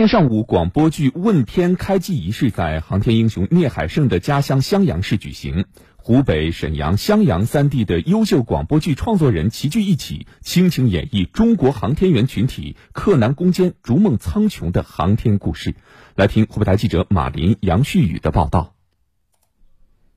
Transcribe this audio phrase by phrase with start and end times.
[0.00, 5.66] 今天上午，广播剧《问天》开机仪式在航天英雄聂海胜的家乡襄阳市举行。
[5.98, 15.74] 湖北、沈阳、襄阳三地的优秀广播剧创作人齐聚一起，倾情演绎中国航天员群体克难攻坚、逐梦苍穹的航天故事。
[16.14, 18.72] 来听湖北台记者马林、杨旭宇的报道。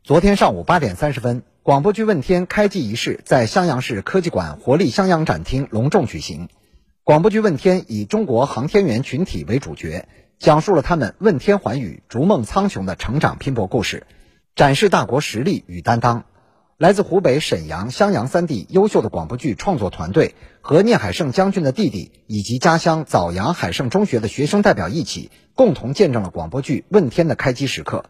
[0.02, 6.48] 昨天上午八点三十分，广播剧《问天》开机仪式在襄阳市科技馆活力襄阳展厅隆重举行。
[7.06, 10.08] 广播剧《问天》以中国航天员群体为主角，
[10.40, 14.08] 讲述了他们问天寰宇、逐梦苍穹的成长拼搏故事，
[14.56, 16.24] 展示大国实力与担当。
[16.78, 28.06] 来自湖北沈阳、襄阳三地优秀的广播剧创作团队和聂海胜将军的弟弟以及家乡枣阳海胜中学的学生代表一起，共同见证了广播剧《问天》的开机时刻。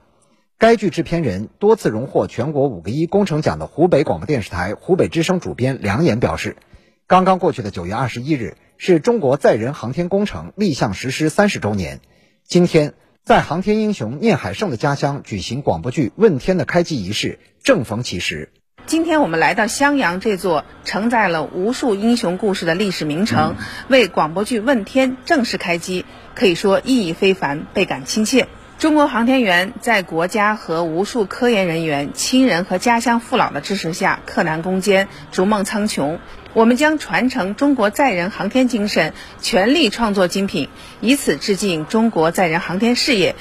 [0.60, 6.58] 该剧制片人、多次荣获全国五个一工程奖的湖北广播电视台湖北之声主编梁岩表示。
[7.06, 12.00] 刚刚过去的九月二十一日是中国载人航天工程立项实施三十周年。
[12.46, 18.52] 今天，在航天英雄聂海胜的家乡举行广播剧《问天》的开机仪式，正逢其时。
[18.86, 23.56] 今天我们来到襄阳这座承载了无数英雄故事的历史名城，
[23.88, 28.50] 为广播剧《问天》正式开机，可以说意义非凡，倍感亲切。
[28.80, 36.18] 中国航天员在国家和无数科研人员、亲人和家乡父老的支持下，克难攻坚，逐梦苍穹。
[36.56, 40.70] 我们将传承中国载人航天精神，全力创作精品，
[41.02, 43.36] 以此致敬中国载人航天事业。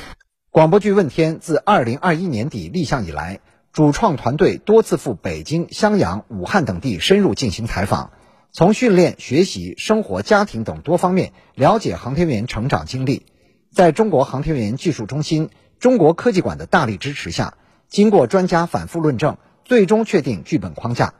[0.50, 3.40] 广播剧《问天》自二零二一年底立项以来，
[3.70, 8.12] 主创团队多次赴北京、襄阳、武汉等地深入进行采访，
[8.50, 13.26] 从训练、学习、生活、家庭等多方面了解航天员成长经历。
[13.70, 21.12] 在中国航天员技术中心、中国科技馆的大力支持下，经过专家反复论证，最终确定剧本框架。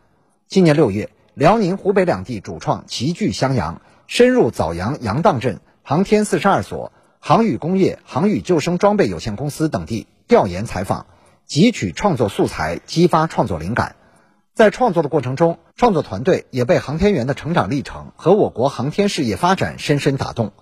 [0.49, 11.07] 今年六月，辽宁、湖北两地主创齐聚襄阳，深入枣阳杨荡镇航天四十二所、航宇工业、航宇救生装备有限公司等地调研采访，
[11.49, 13.97] 汲取创作素材，激发创作灵感。
[14.53, 20.53] 在创作的过程中，创作团队也被航天员的成长历程和我国航天事业发展深深打动。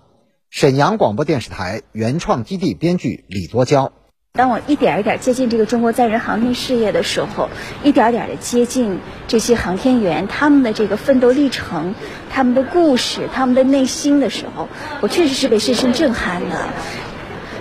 [0.49, 3.91] 沈阳广播电视台原创基地编剧李多娇：
[4.33, 7.49] 当我一点一点接近这个中国载人航天事业的时候，
[7.83, 11.93] 一点点的接近这些航天员他们的这个奋斗历程、
[12.29, 14.69] 他们的故事、他们的内心的时候，
[15.01, 16.69] 我确实是被深深震撼的。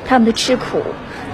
[0.06, 0.80] 他们的吃苦、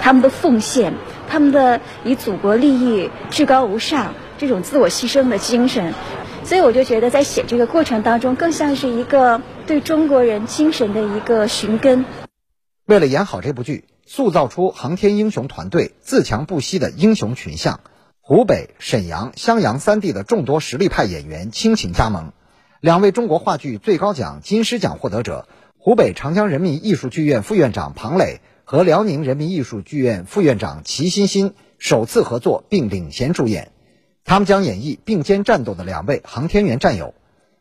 [0.01, 0.95] 他们的奉献、
[1.29, 5.93] 他们的以祖国利益至高无上这种自我牺牲的精神。
[6.43, 12.05] 所以我就觉得，在写这个过程当中，更像是一个对中国人精神的一个寻根。
[12.85, 17.81] 为了演好这部剧，塑造出航天英雄团队自强不息的英雄群像，
[18.21, 22.31] 湖北、沈阳、襄阳三地的众多实力派演员倾情加盟。
[22.79, 25.45] 两位中国话剧最高奖金狮奖获得者，
[25.77, 33.73] 湖北长江人民艺术剧院副院长庞磊和辽宁人民艺术剧院副院长齐欣欣首次合作并领衔主演。
[34.23, 37.13] 他们将演绎并肩战斗的两位航天员战友，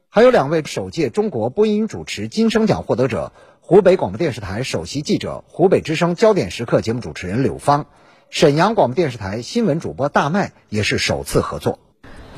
[0.09, 3.33] 还有两位首届中国播音主持金声奖获得者，
[3.69, 7.87] 湖北广播电视台首席记者、湖北之声焦点时刻节目主持人柳芳，
[8.31, 11.81] 沈阳广播电视台新闻主播大麦也是首次合作。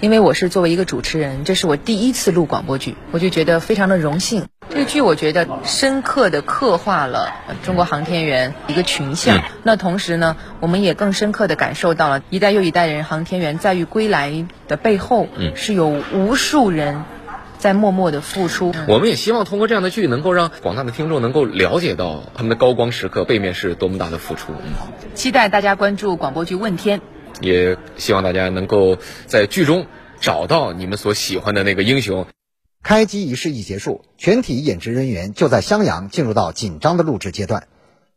[0.00, 4.46] 因为我是作为一个主持人，这是我第一次录广播剧，我就觉得非常的荣幸。
[4.70, 9.44] 这个剧我觉得深刻的刻画了中国航天员一个群像。
[9.64, 17.04] 那同时呢，我们也更深刻的感受到了一代又一代人航天员载誉归来的背后，是有无数人
[17.58, 18.72] 在默默的付出。
[18.88, 24.52] 我们也希望通过这样的剧，能够让广大的听众能够了解到他们的高光时刻背面是多么大的付出。
[25.14, 27.00] 期待大家关注广播剧《问天》。
[27.40, 28.96] 也希望大家能够
[29.26, 29.86] 在剧中
[30.20, 32.26] 找到你们所喜欢的那个英雄。
[32.82, 37.68] 开机仪式一结束，全体演职人员就在襄阳进入到紧张的录制阶段。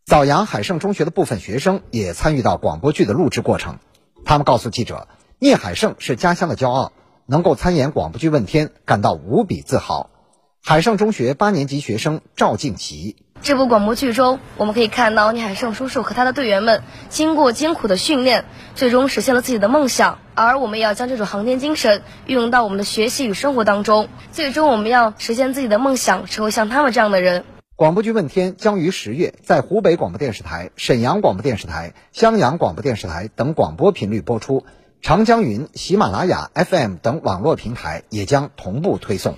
[0.06, 3.78] 枣阳海盛中学的部分学生也参与到广播剧的录制过程。
[4.26, 5.08] 他们告诉记者，
[5.40, 6.92] 聂海胜是家乡的骄傲，
[7.32, 10.10] 能够参演广播剧《问天》，感到无比自豪。
[10.62, 13.16] 海盛中学八年级学生赵静琪。
[13.42, 18.44] 这部广播剧中，我们可以看到聂海胜叔叔和他的队员们经过艰苦的训练，
[18.76, 20.20] 最终实现了自己的梦想。
[20.36, 27.46] 而我们也要将这种航天精神运用到我们的学习与生活当中，最终我们要实现自己的梦想，成为像他们这样的人。
[27.78, 34.66] 广播剧《问天》将于十月在湖北广播电视台、沈阳广播电视台、襄阳广播电视台等广播频率播出，
[35.02, 39.36] 长江云、喜马拉雅 FM 等网络平台也将同步推送。